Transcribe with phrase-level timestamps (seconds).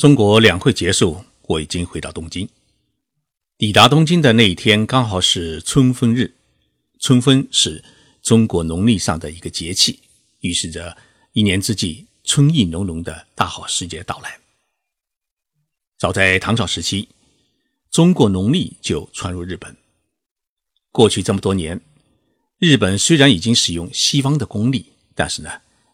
[0.00, 2.48] 中国两会结束，我已经回到东京。
[3.58, 6.36] 抵达东京的那一天，刚好是春分日。
[6.98, 7.84] 春分是
[8.22, 10.00] 中国农历上的一个节气，
[10.38, 10.96] 预示着
[11.34, 14.40] 一年之计春意浓浓的大好时节到来。
[15.98, 17.06] 早在唐朝时期，
[17.90, 19.76] 中国农历就传入日本。
[20.92, 21.78] 过去这么多年，
[22.56, 25.50] 日本虽然已经使用西方的公历，但是呢，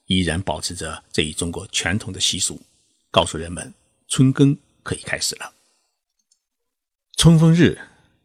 [0.07, 2.62] 依然保持着这一中国传统的习俗，
[3.11, 3.75] 告诉人们。
[4.09, 5.52] 春耕可以开始了。
[7.16, 7.78] 春风日，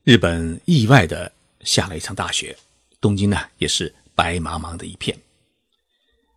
[0.03, 1.31] 日本意外的
[1.61, 2.57] 下了一场大雪，
[2.99, 5.17] 东京呢也是白茫茫的一片。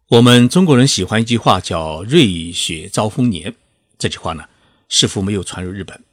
[0.08, 3.54] 我们中国人喜欢一句话叫“瑞雪兆丰年”，
[3.98, 4.48] 这句话呢
[4.88, 6.04] 似乎没有传入日本。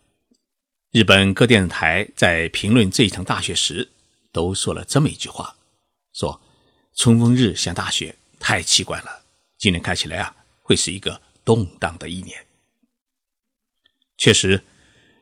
[0.91, 3.89] 日本各电视台在评论这一场大雪时，
[4.31, 5.55] 都说了这么一句话：
[6.13, 6.41] 说
[6.95, 9.23] 春风日下大雪太奇怪了，
[9.57, 12.45] 今年看起来啊会是一个动荡的一年。
[14.21, 14.61] 确实，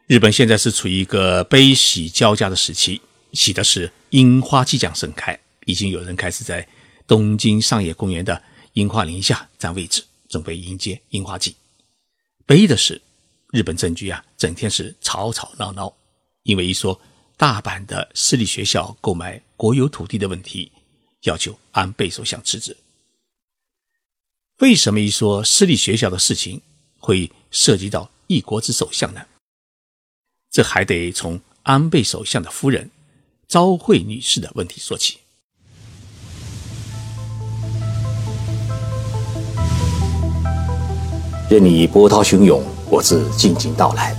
[0.08, 3.02] 日本现在是处于一个悲喜交加的时期。
[3.32, 6.68] 喜的是樱花即将盛开，已经有人开始在
[7.08, 8.44] 东京上野公园的
[8.74, 11.56] 樱花林下占位置，准备迎接樱花季。
[12.46, 13.02] 悲的是，
[13.52, 15.96] 日本政局啊，整天是吵吵闹闹，
[16.44, 17.00] 因为一说
[17.38, 20.74] 大阪的私立学校购买国有土地的问题，
[21.22, 22.76] 要求安倍首相辞职。
[24.58, 26.62] 为什么一说私立学校的事情
[26.98, 28.12] 会涉及到？
[28.32, 29.22] 一国之首相呢？
[30.52, 32.92] 这还得从安倍首相的夫人
[33.48, 35.18] 昭惠女士的问题说起。
[41.50, 44.16] 任你波涛汹涌，我自静静到来。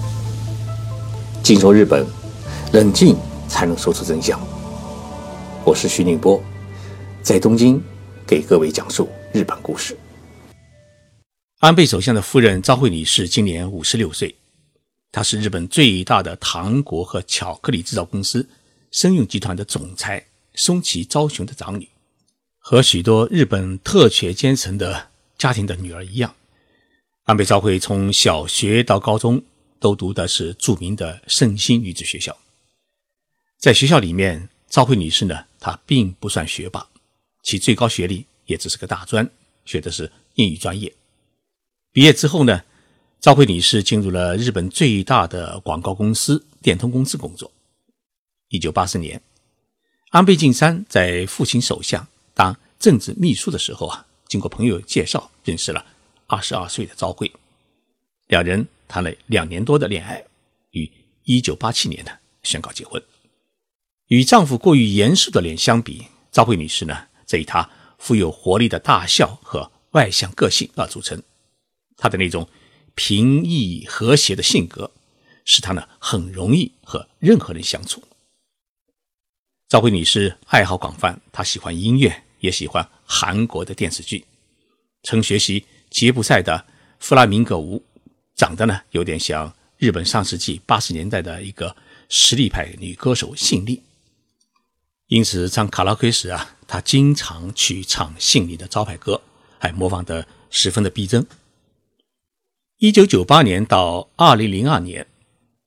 [1.40, 2.04] 静说日本，
[2.72, 4.40] 冷静才能说出真相。
[5.64, 6.42] 我是徐宁波，
[7.22, 7.80] 在东京
[8.26, 9.96] 给各位讲述日本故事。
[11.60, 14.34] 安倍首相的夫人昭惠女士今年五十六岁，
[15.12, 18.48] 她是日本最大的糖果和巧克力制造公司
[18.90, 21.86] 生用集团的总裁松崎昭雄的长女。
[22.56, 26.34] 和许多日本特权阶层的家庭的女儿一样，
[27.24, 29.42] 安倍昭惠从小学到高中
[29.78, 32.34] 都读的是著名的圣心女子学校。
[33.58, 36.88] 在学校里面，昭惠女士呢，她并不算学霸，
[37.42, 39.28] 其最高学历也只是个大专，
[39.66, 40.90] 学的是英语专业。
[41.92, 42.62] 毕业之后呢，
[43.18, 47.50] 赵慧女士进入了日本最大的广告公司电通公司工作。
[48.48, 49.20] 一九八四年，
[50.10, 55.84] 安倍晋三在父亲首相当政治秘书的时候啊，经过朋友介绍认识了
[56.28, 57.28] 二十二岁的昭惠，
[58.28, 60.24] 两人谈了两年多的恋爱，
[60.70, 60.88] 于
[61.24, 62.12] 一九八七年呢
[62.44, 63.02] 宣告结婚。
[64.06, 66.96] 与丈夫过于严肃的脸相比，赵慧女士呢
[67.26, 67.68] 则以她
[67.98, 71.20] 富有活力的大笑和外向个性而著称。
[72.00, 72.48] 他的那种
[72.94, 74.90] 平易和谐的性格，
[75.44, 78.02] 使他呢很容易和任何人相处。
[79.68, 84.24] 赵慧女士爱好广泛，她喜欢音乐，也喜欢韩国的电视剧，
[85.02, 86.64] 曾学习吉普赛的
[86.98, 87.84] 弗拉明戈舞，
[88.34, 91.76] 长得呢有点像日本上世纪八十年代的一个
[92.08, 93.82] 实力派女歌手信丽。
[95.06, 99.20] 因此唱卡拉 OK 时啊，她经常去唱信丽的招牌歌，
[99.58, 101.24] 还模仿得十分的逼真。
[102.80, 105.06] 一九九八年到二零零二年，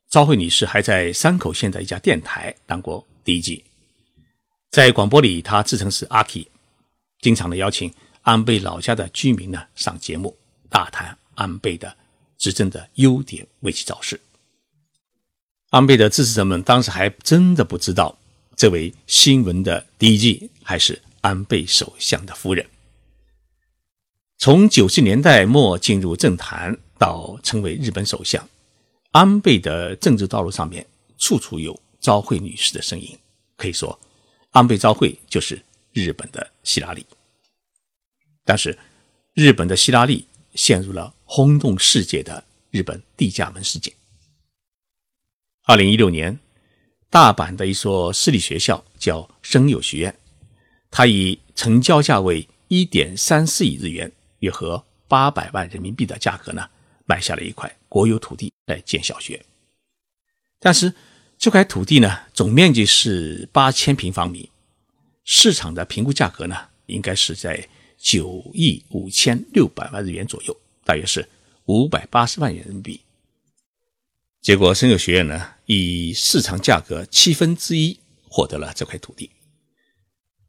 [0.09, 3.61] 昭惠女士还在山口县的一家电台当过 DJ，
[4.71, 6.47] 在广播里，她自称是阿 K，
[7.21, 10.35] 经常的邀请安倍老家的居民呢上节目，
[10.71, 11.95] 大谈安倍的
[12.39, 14.19] 执政的优点，为其造势。
[15.69, 18.17] 安倍的支持者们当时还真的不知道，
[18.55, 22.65] 这位新闻的 DJ 还是安倍首相的夫人。
[24.39, 26.75] 从九十年代末进入政坛。
[27.03, 28.47] 要成为日本首相，
[29.11, 30.85] 安倍的政治道路上面
[31.17, 33.19] 处处有昭惠女士的身影。
[33.57, 33.99] 可以说，
[34.51, 37.05] 安倍昭惠就是日本的希拉里。
[38.45, 38.77] 但是，
[39.33, 40.25] 日本的希拉里
[40.55, 42.41] 陷入了轰动世界的
[42.71, 43.93] 日本地价门事件。
[45.65, 46.39] 二零一六年，
[47.09, 50.15] 大阪的一所私立学校叫生友学院，
[50.89, 54.09] 它以成交价为一点三四亿日元
[54.39, 56.69] （约合八百万人民币）的价格呢。
[57.05, 59.43] 买下了一块国有土地来建小学，
[60.59, 60.93] 但是
[61.37, 64.49] 这块土地呢，总面积是八千平方米，
[65.23, 67.67] 市场的评估价格呢，应该是在
[67.97, 71.27] 九亿五千六百万日元左右，大约是
[71.65, 73.01] 五百八十万元人民币。
[74.41, 77.97] 结果，生友学院呢，以市场价格七分之一
[78.27, 79.29] 获得了这块土地。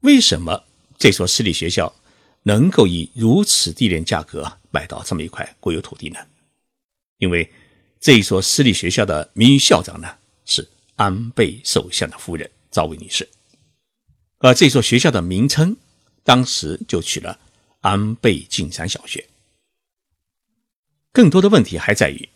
[0.01, 0.65] 为什么
[0.99, 1.95] 这所私立学校
[2.43, 6.19] 能够以如此低廉价格买到这么一块国有土地呢？
[7.19, 7.51] 因为
[8.01, 10.09] 这一所私立学校的名誉校长呢
[10.45, 13.29] 是安倍首相的夫人赵薇女士，
[14.39, 15.77] 而这所学校的名称
[16.23, 17.39] 当时就取了
[17.81, 19.27] 安倍晋三小学。
[21.13, 22.29] 更多的问题还在于，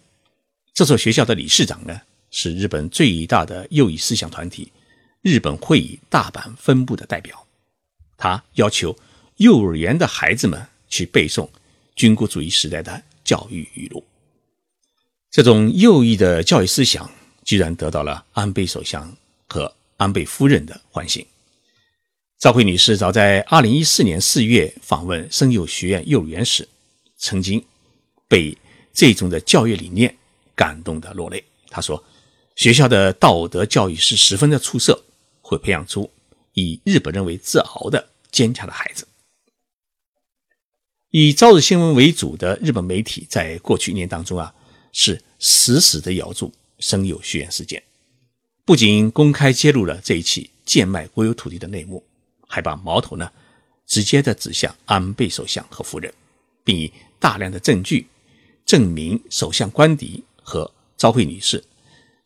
[0.72, 4.72] 这所学校的理事长呢是日本最大的右翼思想团体
[5.22, 7.46] 日本会议大阪分部的代表，
[8.16, 8.96] 他要求
[9.36, 11.48] 幼儿园的孩子们去背诵
[11.96, 14.04] 军国主义时代的教育语录。
[15.30, 17.10] 这种右翼的教育思想
[17.44, 19.14] 居然得到了安倍首相
[19.46, 21.24] 和安倍夫人的欢心。
[22.38, 26.66] 赵慧女士早在2014年4月访问生友学院幼儿园时，
[27.18, 27.62] 曾经
[28.26, 28.56] 被
[28.92, 30.16] 这种的教育理念
[30.54, 31.44] 感动的落泪。
[31.68, 32.02] 她说
[32.56, 35.04] ：“学校的道德教育是十分的出色，
[35.42, 36.10] 会培养出
[36.54, 39.06] 以日本人为自豪的坚强的孩子。”
[41.10, 44.54] 以朝日新闻为主的日本媒体在过去一年当中啊。
[44.92, 47.82] 是死死地咬住生友学院事件，
[48.64, 52.04] 不仅公开揭露了这一起贱卖国有土地的内幕，
[52.46, 53.30] 还把矛头呢
[53.86, 56.12] 直接的指向安倍首相和夫人，
[56.64, 58.06] 并以大量的证据
[58.66, 61.64] 证明首相官邸和昭惠女士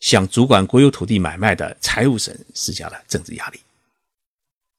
[0.01, 3.61] 向主管国有土地买卖的财务省施加了政治压力。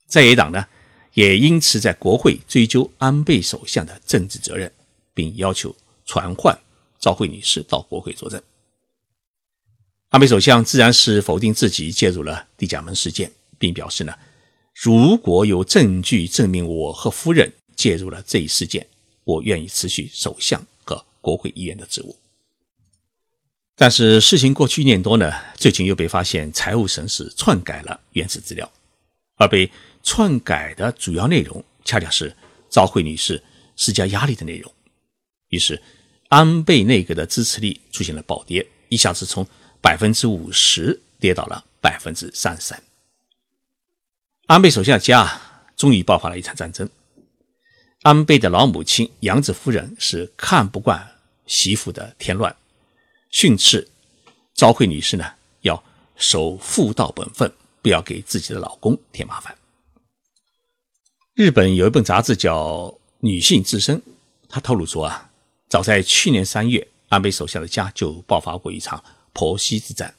[0.08, 0.66] 在野党呢
[1.14, 4.72] 也因此在国会追究安倍首相的政治责任，
[5.14, 5.76] 并要求
[6.06, 6.58] 传唤。
[7.04, 8.42] 赵慧女士到国会作证，
[10.08, 13.30] 安倍首相自然是否定自己介入了地甲门事件，
[13.60, 14.18] 并表示呢，
[14.74, 18.88] 如果有证据证明我和夫人介入了这一事件，
[19.26, 22.16] 我愿意辞去首相和国会议员的职务。
[23.76, 28.72] 但是事情过去一年多呢，最近又被发现财务省是篡改了原始资料，
[29.36, 29.70] 而被
[30.04, 32.34] 篡改的主要内容恰恰是
[32.70, 33.44] 赵慧女士
[33.76, 34.74] 施加压力的内容，
[35.50, 35.82] 于是。
[36.34, 39.48] 安倍内阁的支持率出现了暴跌，一下子从
[39.80, 42.84] 百分之五十跌到了百分之三十三。
[44.48, 45.40] 安倍首相家
[45.78, 46.90] 终于爆发了一场战争。
[48.02, 51.08] 安倍的老母亲杨子夫人是看不惯
[51.46, 52.56] 媳妇的添乱，
[53.30, 53.88] 训斥
[54.56, 55.84] 昭惠女士呢要
[56.16, 57.54] 守妇道本分，
[57.84, 59.56] 不要给自己的老公添麻烦。
[61.36, 62.88] 日本有一本杂志叫
[63.20, 63.98] 《女性自身》，
[64.50, 65.30] 他透露说啊。
[65.74, 69.04] 早在去年三月，安倍首相的家就爆发过一场
[69.34, 70.14] 婆媳之战。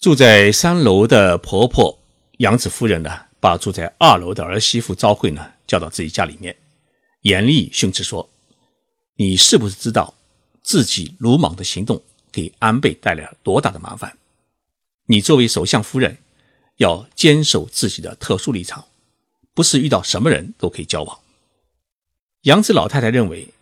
[0.00, 1.96] 住在三楼的婆婆
[2.38, 6.56] 杨子夫人呢，把住在二楼的儿媳妇昭惠呢叫到自己家里面，
[7.20, 8.28] 严厉训斥说
[9.14, 10.12] ：“你是不是知道
[10.60, 12.02] 自己鲁莽的行动
[12.32, 14.18] 给安倍带来了多大的麻烦？
[15.06, 16.18] 你作为首相夫人，
[16.78, 18.86] 要坚守自己的特殊立场，
[19.54, 21.20] 不是遇到什么人都可以交往。”
[22.42, 23.54] 杨子老太太认为。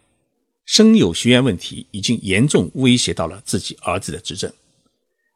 [0.64, 4.52] 生有学员问题已经严重威胁到了自己儿子的执政，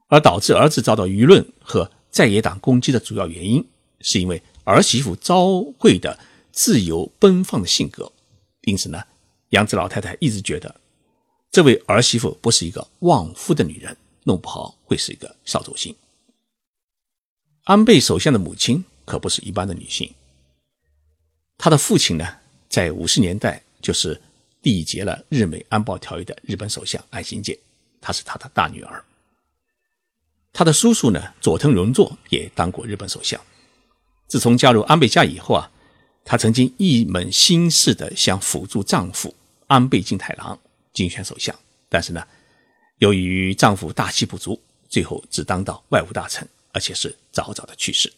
[0.07, 3.67] 而导致儿子遭到舆论和在野党攻击的主要原因，
[4.01, 6.19] 是因为儿媳妇昭惠的
[6.53, 8.11] 自由奔放的性格。
[8.63, 9.03] 因此呢，
[9.51, 10.81] 杨子老太太一直觉得，
[11.51, 15.95] 这位儿媳妇不是一个旺夫的女人，弄不好会是一个扫帚星。
[17.65, 20.15] 安倍首相的母亲可不是一般的女性，
[21.59, 22.39] 他的父亲呢，
[22.69, 24.23] 在五十年代就是。
[24.67, 27.57] 缔结了日美安保条约的日本首相安信介，
[28.01, 29.05] 她是他的大女儿。
[30.53, 33.41] 他的叔叔呢，佐藤荣作也当过日本首相。
[34.27, 35.71] 自从加入安倍家以后啊，
[36.25, 39.33] 她曾经一门心思的想辅助丈夫
[39.69, 40.59] 安倍晋太郎
[40.93, 41.55] 竞选首相，
[41.89, 42.27] 但是呢，
[42.99, 48.13] 由于丈夫大气不足，最后只当到外务大臣，而且是早早的去世。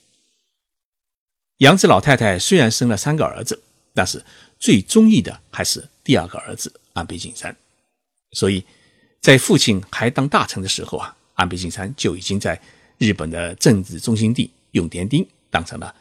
[1.59, 3.62] 杨子老太太虽然生了三个儿子，
[3.93, 4.25] 但是
[4.59, 5.88] 最中意的还是。
[6.05, 7.55] 第二个儿子安倍晋三，
[8.33, 8.65] 所以，
[9.21, 12.59] 在父亲还当大臣的时候啊，安倍晋三就已经在
[12.97, 15.95] 日本的政治中心地永田町当成了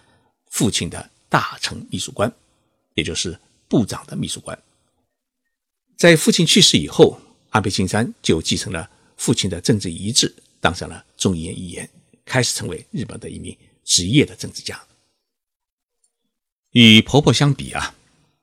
[0.49, 2.31] 父亲的大臣秘书官，
[2.93, 3.37] 也就是
[3.67, 4.57] 部长的秘书官。
[5.97, 11.89] 在父亲去世以后，安倍晋三就继承了父亲的政治遗志，当上了众议院议员，
[12.23, 14.81] 开始成为日本的一名职业的政治家。
[16.71, 17.93] 与婆婆相比啊。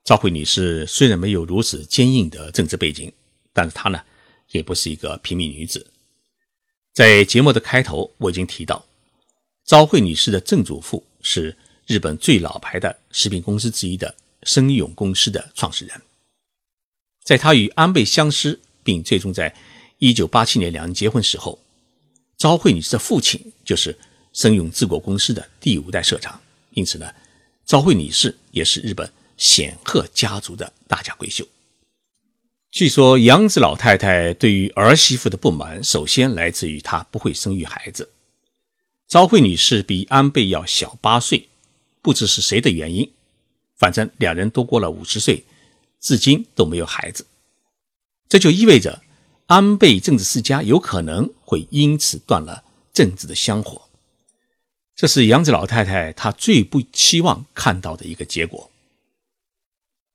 [0.04, 3.10] 赵慧女士虽然没有如此坚硬的政治背景，
[3.54, 4.02] 但是她呢，
[4.50, 5.86] 也不是一个平民女子。
[6.92, 8.84] 在节目的开头，我已经提到，
[9.64, 11.56] 赵慧女士的正祖父是
[11.86, 15.98] 日本最老牌的食品公司之一的生永公司的创始人。
[17.24, 19.56] 在她与安倍相识，并最终在
[20.00, 21.58] 1987年两人结婚时候，
[22.36, 23.98] 赵慧女士的父亲就是
[24.34, 26.38] 生永治国公司的第五代社长，
[26.72, 27.10] 因此呢，
[27.64, 29.10] 赵慧女士也是日本。
[29.36, 31.46] 显赫家族的大家闺秀，
[32.70, 38.10] 据说杨子老太太对于儿媳妇的不满，首先来自于她不会生育孩子。
[39.06, 41.48] 昭惠女士比安倍要小八岁，
[42.00, 43.10] 不知是谁的原因，
[43.76, 45.44] 反正两人都过了五十岁，
[46.00, 47.26] 至今都没有孩子。
[48.28, 49.02] 这就意味着
[49.46, 53.82] 安倍政治世家有可能会因此断了政治的香火。
[54.96, 58.70] 这是杨子老太太她最不期望看到的一个结果。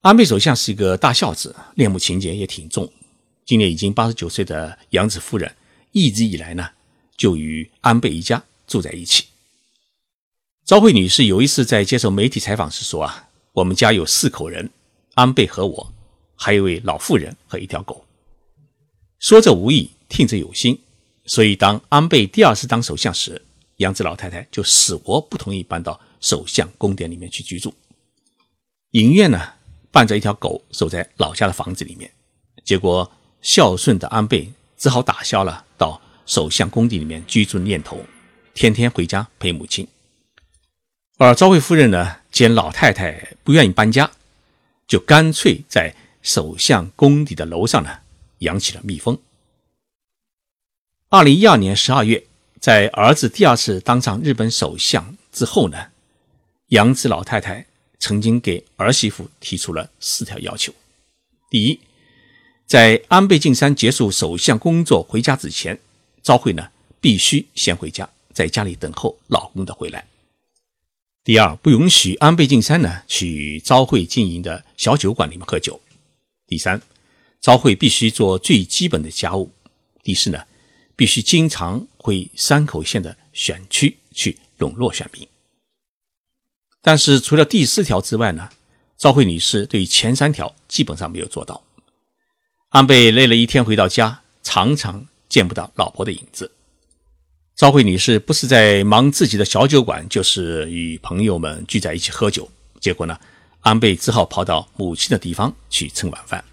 [0.01, 2.89] 安倍首相是一个大孝子，恋母情节也挺重。
[3.46, 5.53] 今年已经八十九岁的杨子夫人，
[5.91, 6.70] 一直以来呢
[7.18, 9.25] 就与安倍一家住在一起。
[10.63, 14.70] 昭惠女士有一次在接受媒体采访时说：“啊，我们家有四口人，
[15.15, 15.94] 安倍和我，
[16.34, 18.06] 还有一位老妇人和一条狗。”
[19.20, 20.79] 说者无意，听者有心。
[21.25, 23.41] 所以当安倍第二次当首相时，
[23.77, 27.74] 杨子老太太就死活不同意搬到首相宫殿里面去居住，
[28.91, 29.58] 影院呢。
[29.91, 32.12] 伴着一条狗守在老家的房子里面，
[32.63, 38.05] 结果孝顺的安倍只好打消了到首相宫邸里面居住的念头，
[38.53, 39.88] 天天回家陪母亲。
[41.17, 44.12] 而昭惠夫人呢，见老太太不愿意搬家，
[44.88, 48.00] 就干脆在首相宫邸的楼上呢
[48.39, 49.19] 养起了蜜蜂。
[51.10, 52.27] 二零一二年十二月，
[52.60, 55.88] 在儿子第二次当上日本首相之后呢，
[56.67, 57.65] 杨子老太太。
[58.00, 60.74] 曾经给儿媳妇提出了四条要求：
[61.50, 61.79] 第一，
[62.65, 65.79] 在安倍晋三结束首相工作回家之前，
[66.24, 66.70] 昭惠呢
[67.01, 70.01] 必须先回家，在家里等候老公的回来；
[71.24, 75.79] 第二，不允许安倍晋三呢去昭惠经营的小酒馆里面喝酒；
[76.48, 76.82] 第三，
[77.41, 79.50] 昭惠必须做最基本的家务；
[80.03, 80.46] 第四呢，
[80.96, 85.27] 必须经常回山口县的选区去笼络选民。
[86.81, 88.50] 但是除了第四条之外呢，
[88.98, 91.63] 赵慧女士对前三条基本上没有做到。
[92.69, 96.51] 安倍累了一天回到家，常常见不到老婆的影子。
[97.55, 102.50] 赵慧女士不是在忙自己的小酒馆，就是与朋友们聚在一起喝酒。
[102.79, 103.19] 结果呢，
[103.59, 106.43] 安倍只好跑到母亲的地方去蹭晚饭。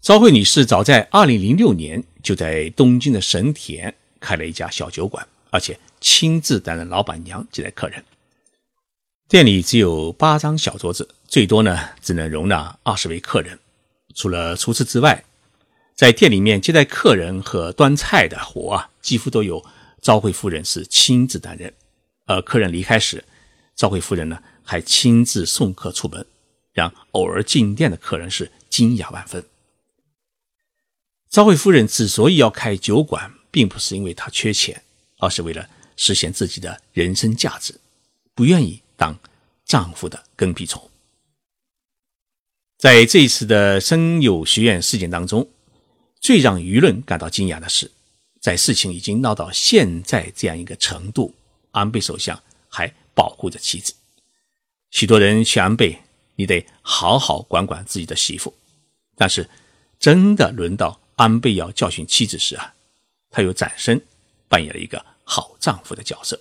[0.00, 8.02] 赵慧女士早在2006年就在东京的神田开了一家小酒馆，而且亲自担任老板娘接待客人。
[9.28, 13.58] 店里只有八张小桌子，最多呢只能容纳二十位客人。
[14.14, 15.24] 除了厨师之外，
[15.96, 19.64] 在店里面接待客人和端菜的活啊，几乎都由
[20.00, 21.74] 昭惠夫人是亲自担任。
[22.26, 23.24] 而客人离开时，
[23.74, 26.24] 昭惠夫人呢还亲自送客出门，
[26.72, 29.44] 让偶尔进店的客人是惊讶万分。
[31.28, 34.84] 昭惠夫人之所以要开酒馆，并不是因为她缺钱，
[35.18, 37.74] 而是为了实现自己的人生价值，
[38.32, 38.80] 不愿意。
[38.96, 39.18] 当
[39.64, 40.90] 丈夫的跟屁虫。
[42.78, 45.48] 在这一次的生友学院事件当中，
[46.20, 47.90] 最让舆论感到惊讶的是，
[48.40, 51.34] 在事情已经闹到现在这样一个程度，
[51.70, 53.94] 安倍首相还保护着妻子。
[54.90, 55.98] 许多人劝安倍
[56.36, 58.54] ：“你得好好管管自己的媳妇。”
[59.16, 59.48] 但是，
[59.98, 62.74] 真的轮到安倍要教训妻子时啊，
[63.30, 64.00] 他又转身
[64.48, 66.38] 扮演了一个好丈夫的角色。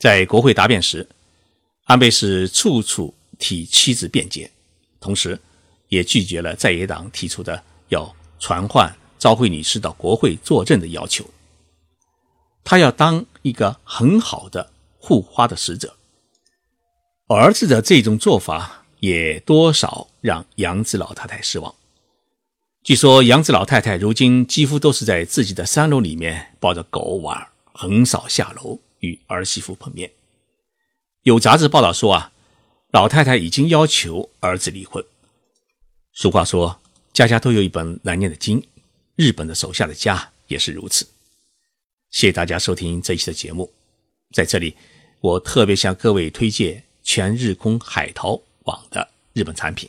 [0.00, 1.06] 在国会答辩时，
[1.84, 4.50] 安倍是处处替妻子辩解，
[4.98, 5.38] 同时
[5.88, 11.22] 也拒绝了在野党提出的要传唤昭惠女士到国会作证的要求。
[12.64, 15.94] 他要当一个很好的护花的使者。
[17.26, 21.74] 儿子的这种做法也多少让杨子老太太失望。
[22.82, 28.78] 据说杨子老太太如今几乎都是在自己的三楼里面抱着狗玩，很少下楼。
[29.00, 30.10] 与儿媳妇碰面，
[31.22, 32.32] 有杂志报道说啊，
[32.90, 35.04] 老太太已经要求儿子离婚。
[36.12, 36.80] 俗话说，
[37.12, 38.66] 家家都有一本难念的经，
[39.16, 41.06] 日本的手下的家也是如此。
[42.10, 43.72] 谢谢大家收听这一期的节目，
[44.32, 44.76] 在这里，
[45.20, 49.88] 我特别向各位推荐全日空海淘网的日本产品。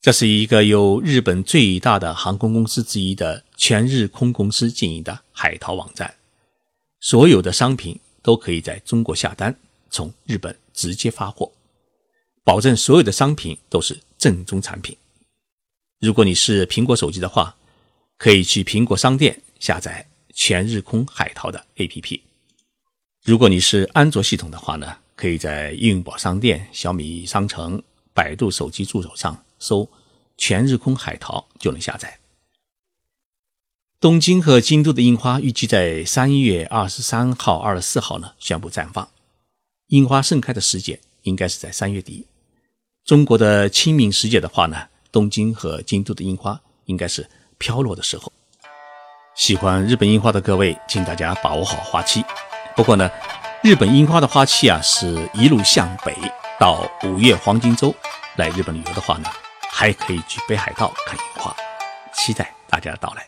[0.00, 6.14] 这是一个由日本最大的航空公司之一的全日空公司经营的海淘网站。
[7.00, 9.54] 所有的商品都可以在中国下单，
[9.90, 11.50] 从日本直接发货，
[12.44, 14.96] 保证所有的商品都是正宗产品。
[16.00, 17.56] 如果你是苹果手机的话，
[18.16, 22.20] 可以去苹果商店下载全日空海淘的 APP；
[23.24, 27.80] 如果你是安卓系统的话呢，可以在应用宝商店、小米商城、
[28.12, 29.88] 百度手机助手上搜
[30.36, 32.18] 全日空海淘就能下载。
[34.00, 39.08] 东京和京都的樱花预计在三月二十三号、二十四号呢宣布绽放。
[39.88, 42.24] 樱花盛开的时节应该是在三月底。
[43.04, 47.28] 中国的清明时节的话呢，东京和京都的樱花应该是
[47.58, 48.32] 飘落的时候。
[49.34, 52.24] 喜欢日本樱花的各位，请大家把握好花期。
[52.76, 53.10] 不过呢，
[53.64, 56.16] 日本樱花的花期啊，是一路向北
[56.60, 57.92] 到五月黄金周。
[58.36, 59.28] 来日本旅游的话呢，
[59.72, 61.52] 还可以去北海道看樱花，
[62.14, 63.26] 期待大家的到来。